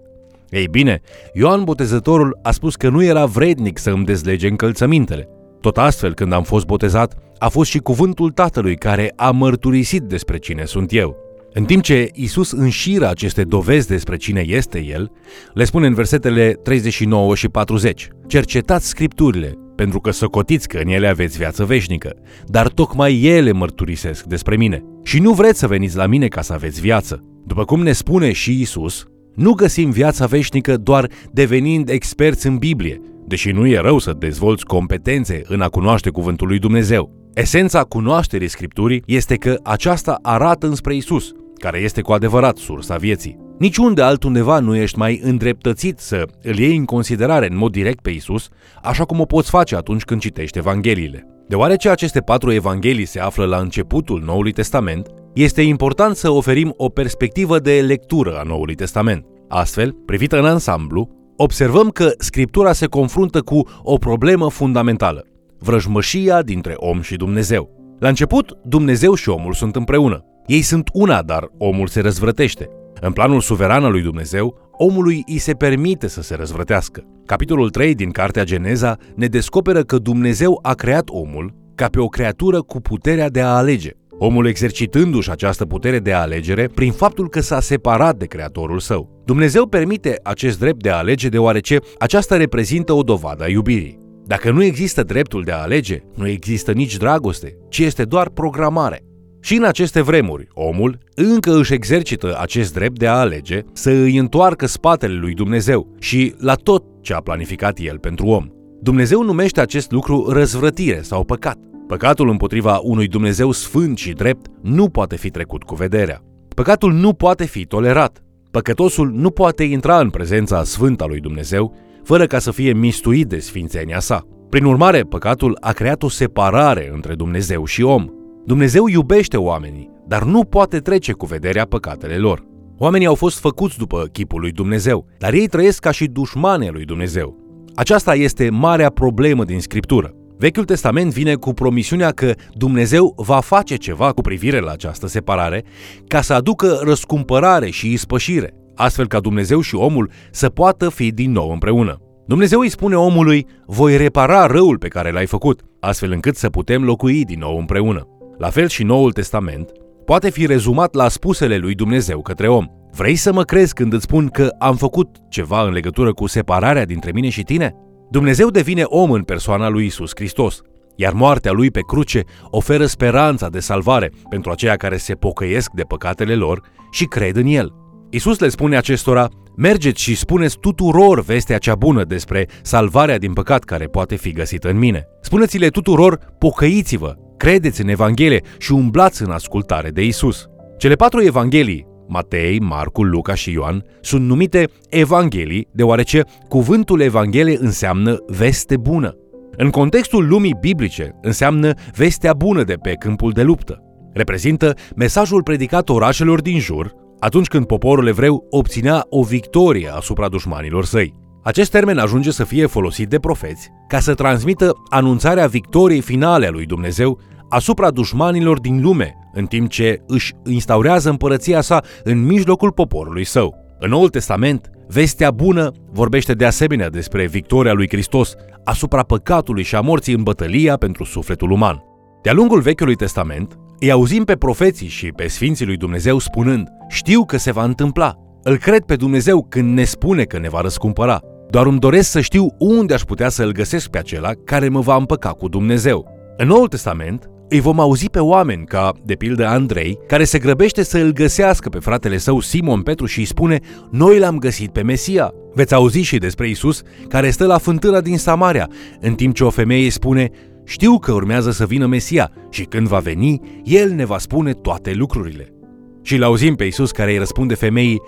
Ei 0.50 0.68
bine, 0.68 1.02
Ioan 1.34 1.64
Botezătorul 1.64 2.40
a 2.44 2.52
spus 2.52 2.76
că 2.76 2.90
nu 2.90 3.04
era 3.04 3.26
vrednic 3.26 3.78
să 3.78 3.90
îmi 3.90 4.06
dezlege 4.06 4.48
încălțămintele. 4.48 5.30
Tot 5.66 5.78
astfel, 5.78 6.14
când 6.14 6.34
am 6.34 6.44
fost 6.44 6.66
botezat, 6.66 7.18
a 7.38 7.48
fost 7.48 7.70
și 7.70 7.78
cuvântul 7.78 8.32
Tatălui 8.32 8.76
care 8.76 9.14
a 9.16 9.32
mărturisit 9.32 10.02
despre 10.02 10.38
cine 10.38 10.66
sunt 10.66 10.94
eu. 10.94 11.16
În 11.54 11.64
timp 11.64 11.84
ce 11.84 12.10
Isus 12.14 12.52
înșiră 12.52 13.10
aceste 13.10 13.44
dovezi 13.44 13.88
despre 13.88 14.18
cine 14.18 14.44
este 14.48 14.84
El, 14.84 15.12
le 15.54 15.64
spune 15.64 15.88
în 15.88 15.94
versetele 15.94 16.52
39 16.52 17.36
și 17.36 17.48
40. 17.48 18.08
Cercetați 18.28 18.88
scripturile, 18.88 19.54
pentru 19.76 20.00
că 20.00 20.12
să 20.12 20.26
cotiți 20.26 20.68
că 20.68 20.78
în 20.78 20.88
ele 20.88 21.08
aveți 21.08 21.38
viață 21.38 21.66
veșnică, 21.66 22.16
dar 22.46 22.68
tocmai 22.68 23.22
ele 23.24 23.52
mărturisesc 23.52 24.24
despre 24.24 24.56
mine. 24.56 24.84
Și 25.04 25.20
nu 25.20 25.34
vreți 25.34 25.60
să 25.60 25.68
veniți 25.68 25.96
la 25.96 26.06
mine 26.06 26.28
ca 26.28 26.42
să 26.42 26.54
aveți 26.54 26.82
viață. 26.82 27.24
După 27.46 27.66
cum 27.66 27.84
ne 27.84 27.92
spune 27.92 28.32
și 28.32 28.62
Isus, 28.62 29.06
nu 29.36 29.52
găsim 29.52 29.90
viața 29.90 30.26
veșnică 30.26 30.78
doar 30.78 31.10
devenind 31.32 31.90
experți 31.90 32.48
în 32.48 32.58
Biblie, 32.58 33.02
deși 33.28 33.52
nu 33.52 33.68
e 33.68 33.80
rău 33.80 33.98
să 33.98 34.14
dezvolți 34.14 34.66
competențe 34.66 35.42
în 35.48 35.62
a 35.62 35.68
cunoaște 35.68 36.10
cuvântul 36.10 36.48
lui 36.48 36.60
Dumnezeu. 36.60 37.30
Esența 37.34 37.84
cunoașterii 37.84 38.48
Scripturii 38.48 39.04
este 39.06 39.36
că 39.36 39.60
aceasta 39.64 40.20
arată 40.22 40.68
înspre 40.68 40.96
Isus, 40.96 41.32
care 41.60 41.80
este 41.80 42.02
cu 42.02 42.12
adevărat 42.12 42.58
sursa 42.58 42.96
vieții. 42.96 43.38
Niciunde 43.60 44.02
altundeva 44.02 44.60
nu 44.60 44.76
ești 44.76 44.98
mai 44.98 45.20
îndreptățit 45.24 46.00
să 46.00 46.26
îl 46.42 46.58
iei 46.58 46.76
în 46.76 46.86
considerare 46.86 47.48
în 47.52 47.58
mod 47.58 47.72
direct 47.72 48.02
pe 48.02 48.10
Isus, 48.10 48.48
așa 48.82 49.04
cum 49.04 49.20
o 49.20 49.26
poți 49.26 49.50
face 49.50 49.76
atunci 49.76 50.04
când 50.04 50.22
citești 50.22 50.58
Evangheliile. 50.58 51.28
Deoarece 51.48 51.90
aceste 51.90 52.20
patru 52.20 52.52
evanghelii 52.52 53.06
se 53.06 53.20
află 53.20 53.46
la 53.46 53.58
începutul 53.58 54.22
Noului 54.26 54.52
Testament, 54.52 55.08
este 55.34 55.62
important 55.62 56.16
să 56.16 56.30
oferim 56.30 56.74
o 56.78 56.90
perspectivă 56.90 57.60
de 57.60 57.82
lectură 57.82 58.38
a 58.38 58.44
Noului 58.44 58.76
Testament. 58.76 59.26
Astfel, 59.48 59.92
privită 60.06 60.38
în 60.40 60.46
ansamblu, 60.46 61.10
observăm 61.38 61.90
că 61.90 62.12
Scriptura 62.18 62.74
se 62.74 62.86
confruntă 62.86 63.42
cu 63.42 63.68
o 63.82 63.98
problemă 63.98 64.50
fundamentală, 64.50 65.26
vrăjmășia 65.60 66.42
dintre 66.42 66.74
om 66.76 67.02
și 67.02 67.16
Dumnezeu. 67.16 67.70
La 68.00 68.08
început, 68.08 68.58
Dumnezeu 68.64 69.14
și 69.14 69.30
omul 69.30 69.54
sunt 69.54 69.76
împreună. 69.76 70.26
Ei 70.46 70.62
sunt 70.62 70.90
una, 70.94 71.22
dar 71.22 71.50
omul 71.58 71.88
se 71.88 72.02
răzvrătește. 72.02 72.70
În 73.02 73.12
planul 73.12 73.42
suveran 73.42 73.84
al 73.84 73.92
lui 73.92 74.02
Dumnezeu, 74.02 74.58
omului 74.72 75.24
îi 75.28 75.38
se 75.38 75.54
permite 75.54 76.08
să 76.08 76.22
se 76.22 76.36
răzvrătească. 76.36 77.04
Capitolul 77.26 77.70
3 77.70 77.96
din 77.96 78.12
Cartea 78.12 78.44
Geneza 78.44 78.98
ne 79.16 79.28
descoperă 79.28 79.82
că 79.82 79.98
Dumnezeu 79.98 80.60
a 80.62 80.74
creat 80.74 81.10
omul 81.10 81.54
ca 81.76 81.88
pe 81.88 82.00
o 82.00 82.08
creatură 82.08 82.62
cu 82.62 82.82
puterea 82.82 83.30
de 83.30 83.42
a 83.42 83.56
alege. 83.56 83.92
Omul 84.18 84.48
exercitându-și 84.48 85.32
această 85.32 85.66
putere 85.66 86.00
de 86.00 86.14
alegere 86.14 86.68
prin 86.68 86.92
faptul 86.92 87.30
că 87.30 87.42
s-a 87.42 87.60
separat 87.60 88.18
de 88.18 88.26
Creatorul 88.26 88.80
său. 88.80 89.22
Dumnezeu 89.26 89.66
permite 89.66 90.20
acest 90.24 90.60
drept 90.60 90.82
de 90.82 90.90
a 90.90 90.98
alege 90.98 91.30
deoarece 91.30 91.80
aceasta 92.00 92.38
reprezintă 92.38 92.94
o 92.94 93.02
dovadă 93.02 93.44
a 93.44 93.48
iubirii. 93.48 93.98
Dacă 94.26 94.52
nu 94.52 94.64
există 94.64 95.04
dreptul 95.04 95.44
de 95.44 95.52
a 95.52 95.62
alege, 95.62 96.00
nu 96.16 96.28
există 96.28 96.72
nici 96.72 96.98
dragoste, 96.98 97.58
ci 97.70 97.80
este 97.80 98.04
doar 98.04 98.30
programare. 98.30 99.04
Și 99.42 99.56
în 99.56 99.64
aceste 99.64 100.02
vremuri, 100.02 100.48
omul 100.54 100.98
încă 101.16 101.58
își 101.58 101.74
exercită 101.74 102.38
acest 102.40 102.74
drept 102.74 103.00
de 103.00 103.08
a 103.08 103.14
alege 103.20 103.62
să 103.74 103.90
îi 103.90 104.18
întoarcă 104.18 104.66
spatele 104.66 105.14
lui 105.14 105.34
Dumnezeu 105.34 105.96
și 106.00 106.34
la 106.38 106.54
tot 106.54 106.84
ce 107.02 107.14
a 107.14 107.20
planificat 107.20 107.80
el 107.80 108.00
pentru 108.00 108.26
om. 108.26 108.48
Dumnezeu 108.82 109.24
numește 109.24 109.62
acest 109.62 109.92
lucru 109.92 110.30
răzvrătire 110.30 111.02
sau 111.02 111.24
păcat. 111.24 111.58
Păcatul 111.88 112.30
împotriva 112.30 112.80
unui 112.84 113.08
Dumnezeu 113.08 113.52
sfânt 113.52 113.98
și 113.98 114.14
drept 114.14 114.46
nu 114.62 114.90
poate 114.90 115.16
fi 115.16 115.30
trecut 115.30 115.64
cu 115.64 115.76
vederea. 115.76 116.22
Păcatul 116.56 116.94
nu 116.94 117.14
poate 117.14 117.46
fi 117.46 117.66
tolerat. 117.66 118.24
Păcătosul 118.52 119.12
nu 119.12 119.30
poate 119.30 119.64
intra 119.64 120.00
în 120.00 120.10
prezența 120.10 120.64
sfântă 120.64 121.04
a 121.04 121.08
lui 121.08 121.20
Dumnezeu 121.20 121.76
fără 122.04 122.26
ca 122.26 122.40
să 122.40 122.52
fie 122.52 122.74
mistuit 122.74 123.28
de 123.28 123.40
sfințenia 123.40 124.00
sa. 124.00 124.22
Prin 124.50 124.66
urmare, 124.66 125.02
păcatul 125.02 125.58
a 125.62 125.72
creat 125.72 126.04
o 126.04 126.10
separare 126.10 126.92
între 126.94 127.16
Dumnezeu 127.16 127.66
și 127.66 127.82
om. 127.82 128.06
Dumnezeu 128.46 128.88
iubește 128.88 129.38
oamenii, 129.38 129.90
dar 130.08 130.24
nu 130.24 130.44
poate 130.44 130.80
trece 130.80 131.12
cu 131.12 131.26
vederea 131.26 131.66
păcatele 131.66 132.18
lor. 132.18 132.44
Oamenii 132.78 133.08
au 133.08 133.16
fost 133.16 133.40
făcuți 133.40 133.78
după 133.78 134.08
chipul 134.12 134.40
lui 134.40 134.52
Dumnezeu, 134.52 135.06
dar 135.18 135.34
ei 135.34 135.48
trăiesc 135.48 135.80
ca 135.80 135.92
și 135.92 136.06
dușmane 136.06 136.70
lui 136.70 136.86
Dumnezeu. 136.86 137.38
Aceasta 137.76 138.16
este 138.16 138.50
marea 138.50 138.90
problemă 138.90 139.44
din 139.44 139.60
Scriptură. 139.60 140.14
Vechiul 140.38 140.66
Testament 140.66 141.12
vine 141.12 141.36
cu 141.36 141.54
promisiunea 141.54 142.12
că 142.12 142.34
Dumnezeu 142.54 143.14
va 143.18 143.40
face 143.40 143.76
ceva 143.76 144.12
cu 144.12 144.22
privire 144.22 144.60
la 144.60 144.72
această 144.72 145.08
separare 145.08 145.64
ca 146.08 146.22
să 146.22 146.34
aducă 146.34 146.80
răscumpărare 146.84 147.70
și 147.70 147.92
ispășire, 147.92 148.54
astfel 148.76 149.08
ca 149.08 149.20
Dumnezeu 149.20 149.62
și 149.62 149.76
omul 149.76 150.12
să 150.32 150.50
poată 150.50 150.90
fi 150.90 151.12
din 151.12 151.32
nou 151.32 151.52
împreună. 151.52 152.00
Dumnezeu 152.28 152.60
îi 152.60 152.70
spune 152.70 152.96
omului, 152.96 153.48
voi 153.66 153.98
repara 153.98 154.46
răul 154.46 154.78
pe 154.78 154.88
care 154.88 155.12
l-ai 155.12 155.26
făcut, 155.26 155.62
astfel 155.80 156.12
încât 156.12 156.36
să 156.36 156.50
putem 156.50 156.84
locui 156.84 157.26
din 157.26 157.40
nou 157.40 157.58
împreună. 157.58 158.08
La 158.38 158.50
fel 158.50 158.68
și 158.68 158.84
Noul 158.84 159.12
Testament 159.12 159.72
poate 160.06 160.30
fi 160.30 160.46
rezumat 160.46 160.94
la 160.94 161.08
spusele 161.08 161.58
lui 161.58 161.76
Dumnezeu 161.76 162.22
către 162.22 162.48
om. 162.48 162.66
Vrei 162.92 163.16
să 163.16 163.34
mă 163.34 163.44
crezi 163.44 163.74
când 163.74 163.94
îți 163.94 164.04
spun 164.04 164.28
că 164.28 164.50
am 164.60 164.76
făcut 164.76 165.16
ceva 165.30 165.64
în 165.64 165.72
legătură 165.72 166.14
cu 166.14 166.28
separarea 166.28 166.86
dintre 166.86 167.12
mine 167.12 167.30
și 167.30 167.44
tine? 167.44 167.76
Dumnezeu 168.16 168.50
devine 168.50 168.84
om 168.84 169.12
în 169.12 169.24
persoana 169.24 169.70
lui 169.70 169.86
Isus 169.86 170.12
Hristos, 170.16 170.62
iar 170.96 171.14
moartea 171.14 171.52
lui 171.52 171.72
pe 171.72 171.80
cruce 171.88 172.24
oferă 172.50 172.86
speranța 172.86 173.50
de 173.50 173.60
salvare 173.60 174.12
pentru 174.30 174.52
aceia 174.52 174.76
care 174.76 174.98
se 174.98 175.14
pocăiesc 175.14 175.72
de 175.72 175.84
păcatele 175.84 176.36
lor 176.36 176.62
și 176.92 177.06
cred 177.06 177.36
în 177.36 177.46
el. 177.46 177.74
Isus 178.10 178.40
le 178.40 178.50
spune 178.50 178.78
acestora, 178.78 179.28
mergeți 179.56 180.02
și 180.02 180.16
spuneți 180.16 180.58
tuturor 180.58 181.22
vestea 181.22 181.58
cea 181.58 181.76
bună 181.76 182.04
despre 182.04 182.48
salvarea 182.62 183.18
din 183.18 183.34
păcat 183.34 183.64
care 183.64 183.86
poate 183.86 184.16
fi 184.16 184.32
găsită 184.32 184.70
în 184.70 184.78
mine. 184.78 185.08
Spuneți-le 185.22 185.68
tuturor, 185.68 186.20
pocăiți-vă, 186.40 187.16
credeți 187.38 187.82
în 187.82 187.88
Evanghelie 187.88 188.42
și 188.58 188.72
umblați 188.72 189.24
în 189.24 189.32
ascultare 189.32 189.90
de 189.90 190.04
Isus. 190.04 190.46
Cele 190.78 190.96
patru 190.96 191.22
evanghelii, 191.22 191.86
Matei, 192.08 192.60
Marcu, 192.60 193.04
Luca 193.04 193.34
și 193.34 193.52
Ioan, 193.52 193.84
sunt 194.02 194.26
numite 194.26 194.70
evanghelii 194.90 195.68
deoarece 195.72 196.24
cuvântul 196.48 197.02
evanghelie 197.02 197.58
înseamnă 197.60 198.18
veste 198.28 198.78
bună. 198.78 199.16
În 199.58 199.70
contextul 199.70 200.28
lumii 200.28 200.58
biblice, 200.60 201.16
înseamnă 201.22 201.74
vestea 201.96 202.34
bună 202.34 202.64
de 202.64 202.74
pe 202.74 202.94
câmpul 203.00 203.32
de 203.32 203.44
luptă. 203.44 203.80
Reprezintă 204.14 204.74
mesajul 204.96 205.44
predicat 205.44 205.90
orașelor 205.90 206.42
din 206.42 206.60
jur 206.60 206.94
atunci 207.20 207.48
când 207.48 207.66
poporul 207.66 208.08
evreu 208.08 208.48
obținea 208.50 209.06
o 209.10 209.24
victorie 209.24 209.90
asupra 209.96 210.28
dușmanilor 210.28 210.86
săi. 210.86 211.14
Acest 211.44 211.72
termen 211.72 211.98
ajunge 211.98 212.32
să 212.32 212.44
fie 212.44 212.66
folosit 212.66 213.10
de 213.10 213.20
profeți 213.20 213.70
ca 213.88 214.00
să 214.00 214.14
transmită 214.14 214.74
anunțarea 214.90 215.48
victoriei 215.48 216.02
finale 216.02 216.48
a 216.48 216.50
lui 216.50 216.66
Dumnezeu 216.66 217.20
asupra 217.50 217.92
dușmanilor 217.92 218.60
din 218.60 218.82
lume, 218.82 219.16
în 219.34 219.46
timp 219.46 219.70
ce 219.70 220.02
își 220.08 220.34
instaurează 220.46 221.10
împărăția 221.10 221.62
sa 221.62 221.82
în 222.04 222.26
mijlocul 222.26 222.72
poporului 222.72 223.24
său. 223.24 223.56
În 223.80 223.90
Noul 223.90 224.10
Testament, 224.10 224.70
vestea 224.88 225.32
bună 225.32 225.72
vorbește 225.92 226.34
de 226.34 226.46
asemenea 226.46 226.90
despre 226.90 227.26
victoria 227.26 227.74
lui 227.74 227.88
Hristos 227.90 228.34
asupra 228.64 229.04
păcatului 229.04 229.64
și 229.64 229.76
a 229.76 229.82
morții 229.82 230.14
în 230.14 230.24
bătălia 230.24 230.78
pentru 230.78 231.04
sufletul 231.04 231.52
uman. 231.52 231.84
De-a 232.22 232.34
lungul 232.34 232.62
Vechiului 232.62 232.96
Testament, 232.96 233.58
îi 233.80 233.92
auzim 233.92 234.24
pe 234.24 234.36
profeții 234.36 234.88
și 234.88 235.08
pe 235.08 235.28
sfinții 235.28 235.66
lui 235.66 235.78
Dumnezeu 235.78 236.18
spunând, 236.18 236.68
știu 236.90 237.26
că 237.26 237.38
se 237.38 237.52
va 237.52 237.64
întâmpla, 237.64 238.14
îl 238.44 238.58
cred 238.58 238.82
pe 238.82 238.96
Dumnezeu 238.96 239.46
când 239.50 239.74
ne 239.74 239.84
spune 239.84 240.24
că 240.24 240.40
ne 240.40 240.50
va 240.50 240.62
răscumpăra. 240.62 241.20
Doar 241.50 241.66
îmi 241.66 241.80
doresc 241.80 242.10
să 242.10 242.22
știu 242.22 242.48
unde 242.58 242.94
aș 242.94 243.02
putea 243.02 243.30
să-l 243.30 243.52
găsesc 243.52 243.90
pe 243.90 243.98
acela 243.98 244.32
care 244.46 244.70
mă 244.70 244.80
va 244.80 244.96
împăca 244.96 245.30
cu 245.30 245.48
Dumnezeu. 245.48 246.08
În 246.38 246.48
Noul 246.48 246.68
Testament, 246.68 247.30
îi 247.50 247.60
vom 247.60 247.80
auzi 247.80 248.10
pe 248.10 248.20
oameni 248.20 248.66
ca, 248.66 248.92
de 249.04 249.14
pildă, 249.14 249.48
Andrei, 249.48 250.00
care 250.08 250.24
se 250.24 250.40
grăbește 250.40 250.84
să 250.84 250.98
îl 250.98 251.12
găsească 251.12 251.70
pe 251.70 251.80
fratele 251.80 252.18
său 252.18 252.40
Simon 252.40 252.82
Petru 252.82 253.06
și 253.06 253.20
îi 253.20 253.26
spune 253.26 253.60
Noi 253.92 254.20
l-am 254.20 254.38
găsit 254.38 254.72
pe 254.72 254.82
Mesia. 254.82 255.34
Veți 255.54 255.74
auzi 255.74 256.02
și 256.02 256.18
despre 256.18 256.50
Isus, 256.50 256.82
care 257.08 257.30
stă 257.30 257.46
la 257.46 257.58
fântâna 257.58 258.02
din 258.02 258.18
Samaria, 258.18 258.70
în 259.00 259.14
timp 259.14 259.36
ce 259.36 259.44
o 259.44 259.50
femeie 259.50 259.90
spune 259.90 260.32
Știu 260.68 261.00
că 261.00 261.12
urmează 261.12 261.52
să 261.52 261.66
vină 261.66 261.86
Mesia 261.86 262.32
și 262.50 262.64
când 262.64 262.88
va 262.88 263.00
veni, 263.00 263.42
El 263.64 263.92
ne 263.92 264.06
va 264.06 264.18
spune 264.18 264.54
toate 264.54 264.94
lucrurile. 264.94 265.54
Și 266.02 266.18
l-auzim 266.18 266.56
pe 266.56 266.64
Isus 266.64 266.92
care 266.92 267.12
îi 267.12 267.18
răspunde 267.18 267.54
femeii 267.54 268.02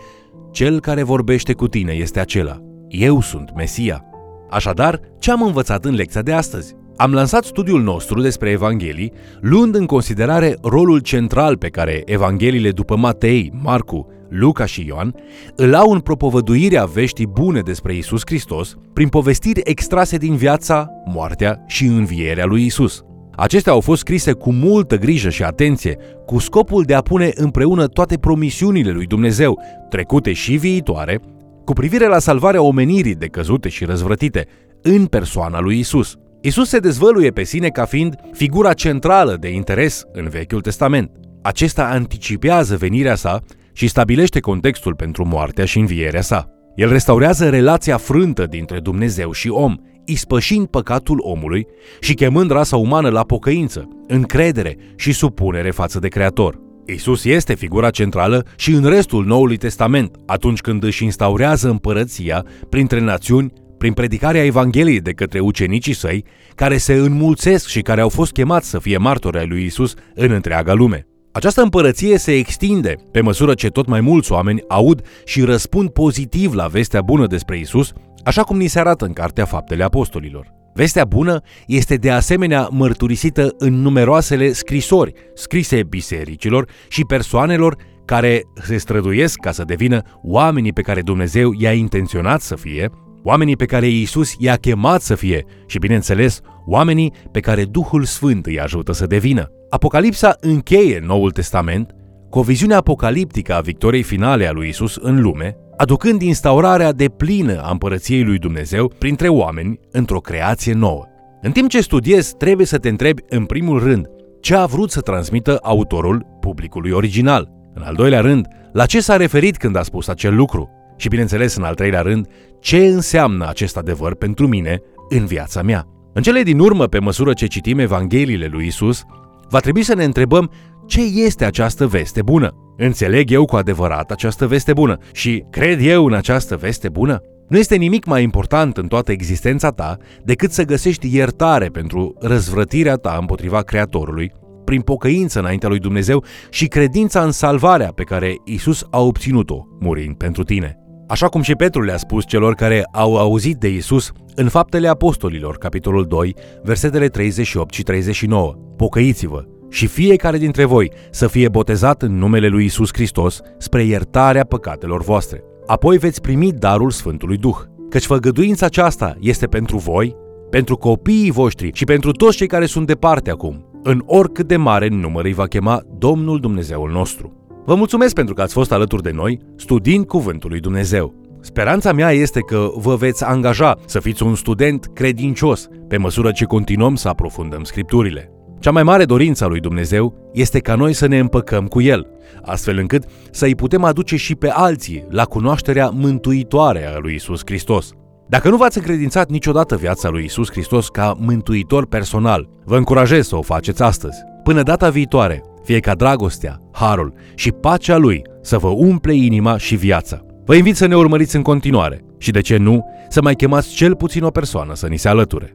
Cel 0.51 0.79
care 0.79 1.03
vorbește 1.03 1.53
cu 1.53 1.67
tine 1.67 1.91
este 1.91 2.19
acela. 2.19 2.61
Eu 2.87 3.21
sunt 3.21 3.51
Mesia. 3.55 4.03
Așadar, 4.49 4.99
ce 5.19 5.31
am 5.31 5.41
învățat 5.41 5.85
în 5.85 5.93
lecția 5.93 6.21
de 6.21 6.33
astăzi? 6.33 6.75
Am 6.97 7.13
lansat 7.13 7.43
studiul 7.43 7.81
nostru 7.81 8.21
despre 8.21 8.49
Evanghelii, 8.49 9.11
luând 9.41 9.75
în 9.75 9.85
considerare 9.85 10.57
rolul 10.61 10.99
central 10.99 11.57
pe 11.57 11.67
care 11.67 12.01
Evangheliile 12.05 12.71
după 12.71 12.95
Matei, 12.95 13.51
Marcu, 13.61 14.07
Luca 14.29 14.65
și 14.65 14.85
Ioan 14.87 15.15
îl 15.55 15.75
au 15.75 15.91
în 15.91 15.99
propovăduirea 15.99 16.85
veștii 16.85 17.27
bune 17.27 17.61
despre 17.61 17.95
Isus 17.95 18.21
Hristos 18.25 18.75
prin 18.93 19.07
povestiri 19.07 19.61
extrase 19.63 20.17
din 20.17 20.35
viața, 20.35 20.89
moartea 21.05 21.63
și 21.67 21.85
învierea 21.85 22.45
lui 22.45 22.65
Isus. 22.65 23.01
Acestea 23.35 23.71
au 23.71 23.81
fost 23.81 23.99
scrise 23.99 24.31
cu 24.31 24.51
multă 24.51 24.97
grijă 24.97 25.29
și 25.29 25.43
atenție, 25.43 25.97
cu 26.25 26.39
scopul 26.39 26.83
de 26.83 26.93
a 26.93 27.01
pune 27.01 27.31
împreună 27.35 27.87
toate 27.87 28.17
promisiunile 28.17 28.91
lui 28.91 29.05
Dumnezeu, 29.05 29.59
trecute 29.89 30.33
și 30.33 30.55
viitoare, 30.55 31.19
cu 31.65 31.73
privire 31.73 32.07
la 32.07 32.19
salvarea 32.19 32.61
omenirii 32.61 33.15
de 33.15 33.25
căzute 33.25 33.69
și 33.69 33.85
răzvrătite, 33.85 34.47
în 34.81 35.05
persoana 35.05 35.59
lui 35.59 35.79
Isus. 35.79 36.17
Isus 36.41 36.69
se 36.69 36.79
dezvăluie 36.79 37.29
pe 37.29 37.43
sine 37.43 37.69
ca 37.69 37.85
fiind 37.85 38.15
figura 38.31 38.73
centrală 38.73 39.37
de 39.39 39.49
interes 39.49 40.03
în 40.11 40.27
Vechiul 40.29 40.61
Testament. 40.61 41.11
Acesta 41.41 41.85
anticipează 41.85 42.77
venirea 42.77 43.15
sa 43.15 43.41
și 43.73 43.87
stabilește 43.87 44.39
contextul 44.39 44.95
pentru 44.95 45.25
moartea 45.25 45.65
și 45.65 45.79
învierea 45.79 46.21
sa. 46.21 46.49
El 46.75 46.89
restaurează 46.89 47.49
relația 47.49 47.97
frântă 47.97 48.45
dintre 48.45 48.79
Dumnezeu 48.79 49.31
și 49.31 49.49
om, 49.49 49.75
ispășind 50.05 50.67
păcatul 50.67 51.17
omului 51.21 51.67
și 51.99 52.13
chemând 52.13 52.51
rasa 52.51 52.75
umană 52.77 53.09
la 53.09 53.21
pocăință, 53.21 53.87
încredere 54.07 54.77
și 54.95 55.11
supunere 55.11 55.71
față 55.71 55.99
de 55.99 56.07
Creator. 56.07 56.59
Isus 56.85 57.25
este 57.25 57.53
figura 57.53 57.89
centrală 57.89 58.45
și 58.55 58.71
în 58.71 58.85
restul 58.85 59.25
Noului 59.25 59.57
Testament, 59.57 60.15
atunci 60.25 60.61
când 60.61 60.83
își 60.83 61.03
instaurează 61.03 61.69
împărăția 61.69 62.45
printre 62.69 62.99
națiuni 62.99 63.53
prin 63.77 63.93
predicarea 63.93 64.45
Evangheliei 64.45 65.01
de 65.01 65.11
către 65.11 65.39
ucenicii 65.39 65.93
săi, 65.93 66.25
care 66.55 66.77
se 66.77 66.93
înmulțesc 66.93 67.67
și 67.67 67.81
care 67.81 68.01
au 68.01 68.09
fost 68.09 68.31
chemați 68.31 68.69
să 68.69 68.79
fie 68.79 68.97
martori 68.97 69.37
ai 69.37 69.47
lui 69.47 69.65
Isus 69.65 69.93
în 70.15 70.31
întreaga 70.31 70.73
lume. 70.73 71.07
Această 71.31 71.61
împărăție 71.61 72.17
se 72.17 72.31
extinde 72.31 72.95
pe 73.11 73.21
măsură 73.21 73.53
ce 73.53 73.69
tot 73.69 73.87
mai 73.87 74.01
mulți 74.01 74.31
oameni 74.31 74.63
aud 74.67 75.01
și 75.25 75.41
răspund 75.41 75.89
pozitiv 75.89 76.53
la 76.53 76.67
vestea 76.67 77.01
bună 77.01 77.27
despre 77.27 77.59
Isus, 77.59 77.91
așa 78.23 78.43
cum 78.43 78.57
ni 78.57 78.67
se 78.67 78.79
arată 78.79 79.05
în 79.05 79.13
Cartea 79.13 79.45
Faptele 79.45 79.83
Apostolilor. 79.83 80.55
Vestea 80.73 81.05
bună 81.05 81.41
este 81.67 81.95
de 81.95 82.11
asemenea 82.11 82.67
mărturisită 82.71 83.55
în 83.57 83.81
numeroasele 83.81 84.51
scrisori 84.51 85.13
scrise 85.33 85.83
bisericilor 85.83 86.69
și 86.87 87.05
persoanelor 87.05 87.75
care 88.05 88.41
se 88.61 88.77
străduiesc 88.77 89.39
ca 89.39 89.51
să 89.51 89.63
devină 89.63 90.01
oamenii 90.23 90.73
pe 90.73 90.81
care 90.81 91.01
Dumnezeu 91.01 91.51
i-a 91.57 91.73
intenționat 91.73 92.41
să 92.41 92.55
fie, 92.55 92.89
oamenii 93.23 93.55
pe 93.55 93.65
care 93.65 93.87
Iisus 93.87 94.33
i-a 94.37 94.55
chemat 94.55 95.01
să 95.01 95.15
fie 95.15 95.45
și, 95.67 95.79
bineînțeles, 95.79 96.41
oamenii 96.65 97.13
pe 97.31 97.39
care 97.39 97.65
Duhul 97.65 98.03
Sfânt 98.03 98.45
îi 98.45 98.59
ajută 98.59 98.91
să 98.91 99.05
devină. 99.05 99.51
Apocalipsa 99.69 100.35
încheie 100.39 101.03
Noul 101.05 101.31
Testament 101.31 101.91
cu 102.29 102.39
o 102.39 102.41
viziune 102.41 102.73
apocaliptică 102.73 103.55
a 103.55 103.59
victoriei 103.59 104.03
finale 104.03 104.47
a 104.47 104.51
lui 104.51 104.67
Isus 104.67 104.95
în 104.95 105.21
lume, 105.21 105.57
aducând 105.77 106.21
instaurarea 106.21 106.91
de 106.91 107.09
plină 107.09 107.61
a 107.61 107.71
împărăției 107.71 108.23
lui 108.23 108.37
Dumnezeu 108.37 108.93
printre 108.97 109.27
oameni 109.27 109.79
într-o 109.91 110.19
creație 110.19 110.73
nouă. 110.73 111.05
În 111.41 111.51
timp 111.51 111.69
ce 111.69 111.81
studiezi, 111.81 112.35
trebuie 112.35 112.65
să 112.65 112.77
te 112.77 112.89
întrebi 112.89 113.21
în 113.29 113.45
primul 113.45 113.79
rând 113.79 114.07
ce 114.41 114.55
a 114.55 114.65
vrut 114.65 114.91
să 114.91 115.01
transmită 115.01 115.59
autorul 115.61 116.25
publicului 116.39 116.91
original. 116.91 117.49
În 117.73 117.81
al 117.81 117.95
doilea 117.95 118.21
rând, 118.21 118.47
la 118.73 118.85
ce 118.85 118.99
s-a 118.99 119.15
referit 119.15 119.57
când 119.57 119.75
a 119.75 119.81
spus 119.81 120.07
acel 120.07 120.35
lucru? 120.35 120.69
Și 120.97 121.07
bineînțeles, 121.07 121.55
în 121.55 121.63
al 121.63 121.73
treilea 121.73 122.01
rând, 122.01 122.27
ce 122.59 122.77
înseamnă 122.77 123.47
acest 123.47 123.77
adevăr 123.77 124.15
pentru 124.15 124.47
mine 124.47 124.79
în 125.09 125.25
viața 125.25 125.61
mea? 125.61 125.85
În 126.13 126.21
cele 126.21 126.41
din 126.41 126.59
urmă, 126.59 126.85
pe 126.85 126.99
măsură 126.99 127.33
ce 127.33 127.45
citim 127.45 127.79
Evangheliile 127.79 128.47
lui 128.51 128.65
Isus, 128.65 129.03
va 129.49 129.59
trebui 129.59 129.83
să 129.83 129.95
ne 129.95 130.03
întrebăm 130.03 130.51
ce 130.87 131.01
este 131.01 131.45
această 131.45 131.87
veste 131.87 132.21
bună. 132.21 132.51
Înțeleg 132.77 133.31
eu 133.31 133.45
cu 133.45 133.55
adevărat 133.55 134.11
această 134.11 134.47
veste 134.47 134.73
bună 134.73 134.97
și 135.11 135.43
cred 135.49 135.85
eu 135.85 136.05
în 136.05 136.13
această 136.13 136.55
veste 136.55 136.89
bună? 136.89 137.21
Nu 137.47 137.57
este 137.57 137.75
nimic 137.75 138.05
mai 138.05 138.23
important 138.23 138.77
în 138.77 138.87
toată 138.87 139.11
existența 139.11 139.69
ta 139.69 139.97
decât 140.23 140.51
să 140.51 140.63
găsești 140.63 141.15
iertare 141.15 141.67
pentru 141.67 142.15
răzvrătirea 142.19 142.95
ta 142.95 143.17
împotriva 143.19 143.61
Creatorului, 143.61 144.31
prin 144.63 144.81
pocăință 144.81 145.39
înaintea 145.39 145.69
lui 145.69 145.79
Dumnezeu 145.79 146.23
și 146.49 146.67
credința 146.67 147.23
în 147.23 147.31
salvarea 147.31 147.91
pe 147.91 148.03
care 148.03 148.35
Isus 148.45 148.87
a 148.89 148.99
obținut-o 148.99 149.67
murind 149.79 150.15
pentru 150.15 150.43
tine. 150.43 150.86
Așa 151.07 151.27
cum 151.27 151.41
și 151.41 151.55
Petru 151.55 151.81
le-a 151.81 151.97
spus 151.97 152.25
celor 152.25 152.53
care 152.53 152.87
au 152.91 153.17
auzit 153.17 153.57
de 153.57 153.69
Isus 153.69 154.11
în 154.35 154.49
Faptele 154.49 154.87
Apostolilor, 154.87 155.57
capitolul 155.57 156.05
2, 156.05 156.35
versetele 156.63 157.07
38 157.07 157.73
și 157.73 157.83
39. 157.83 158.53
Pocăiți-vă 158.77 159.43
și 159.69 159.87
fiecare 159.87 160.37
dintre 160.37 160.65
voi 160.65 160.91
să 161.11 161.27
fie 161.27 161.49
botezat 161.49 162.01
în 162.01 162.17
numele 162.17 162.47
lui 162.47 162.65
Isus 162.65 162.89
Hristos 162.93 163.39
spre 163.57 163.83
iertarea 163.83 164.43
păcatelor 164.43 165.03
voastre. 165.03 165.43
Apoi 165.65 165.97
veți 165.97 166.21
primi 166.21 166.51
darul 166.51 166.91
Sfântului 166.91 167.37
Duh, 167.37 167.57
căci 167.89 168.05
făgăduința 168.05 168.65
aceasta 168.65 169.15
este 169.19 169.45
pentru 169.45 169.77
voi, 169.77 170.15
pentru 170.49 170.75
copiii 170.75 171.31
voștri 171.31 171.71
și 171.73 171.83
pentru 171.83 172.11
toți 172.11 172.37
cei 172.37 172.47
care 172.47 172.65
sunt 172.65 172.87
departe 172.87 173.31
acum, 173.31 173.79
în 173.83 174.03
oricât 174.05 174.47
de 174.47 174.57
mare 174.57 174.87
număr 174.87 175.25
îi 175.25 175.33
va 175.33 175.45
chema 175.45 175.81
Domnul 175.97 176.39
Dumnezeul 176.39 176.91
nostru. 176.91 177.46
Vă 177.67 177.75
mulțumesc 177.75 178.13
pentru 178.13 178.33
că 178.33 178.41
ați 178.41 178.53
fost 178.53 178.71
alături 178.71 179.03
de 179.03 179.11
noi 179.11 179.39
studiind 179.55 180.05
Cuvântul 180.05 180.49
lui 180.49 180.59
Dumnezeu. 180.59 181.13
Speranța 181.41 181.93
mea 181.93 182.11
este 182.11 182.39
că 182.39 182.69
vă 182.75 182.95
veți 182.95 183.23
angaja 183.23 183.77
să 183.85 183.99
fiți 183.99 184.23
un 184.23 184.35
student 184.35 184.85
credincios 184.93 185.67
pe 185.87 185.97
măsură 185.97 186.31
ce 186.31 186.45
continuăm 186.45 186.95
să 186.95 187.07
aprofundăm 187.07 187.63
scripturile. 187.63 188.31
Cea 188.59 188.71
mai 188.71 188.83
mare 188.83 189.05
dorință 189.05 189.43
a 189.43 189.47
lui 189.47 189.59
Dumnezeu 189.59 190.29
este 190.33 190.59
ca 190.59 190.75
noi 190.75 190.93
să 190.93 191.07
ne 191.07 191.19
împăcăm 191.19 191.65
cu 191.65 191.81
El, 191.81 192.07
astfel 192.41 192.77
încât 192.77 193.03
să 193.31 193.45
îi 193.45 193.55
putem 193.55 193.83
aduce 193.83 194.15
și 194.15 194.35
pe 194.35 194.49
alții 194.49 195.05
la 195.09 195.23
cunoașterea 195.23 195.89
mântuitoare 195.89 196.87
a 196.95 196.97
lui 196.97 197.13
Isus 197.13 197.41
Hristos. 197.45 197.91
Dacă 198.27 198.49
nu 198.49 198.57
v-ați 198.57 198.77
încredințat 198.77 199.29
niciodată 199.29 199.75
viața 199.75 200.09
lui 200.09 200.23
Isus 200.23 200.51
Hristos 200.51 200.89
ca 200.89 201.15
mântuitor 201.19 201.85
personal, 201.87 202.49
vă 202.65 202.77
încurajez 202.77 203.27
să 203.27 203.35
o 203.35 203.41
faceți 203.41 203.81
astăzi. 203.81 204.17
Până 204.43 204.63
data 204.63 204.89
viitoare, 204.89 205.43
fie 205.67 205.79
ca 205.79 205.95
dragostea, 205.95 206.61
harul 206.71 207.13
și 207.35 207.51
pacea 207.51 207.97
lui 207.97 208.21
să 208.41 208.57
vă 208.57 208.67
umple 208.67 209.13
inima 209.13 209.57
și 209.57 209.75
viața. 209.75 210.25
Vă 210.45 210.55
invit 210.55 210.75
să 210.75 210.85
ne 210.85 210.95
urmăriți 210.95 211.35
în 211.35 211.41
continuare 211.41 212.03
și, 212.17 212.31
de 212.31 212.41
ce 212.41 212.57
nu, 212.57 212.85
să 213.09 213.21
mai 213.21 213.35
chemați 213.35 213.73
cel 213.73 213.95
puțin 213.95 214.23
o 214.23 214.29
persoană 214.29 214.75
să 214.75 214.87
ni 214.87 214.97
se 214.97 215.07
alăture. 215.07 215.53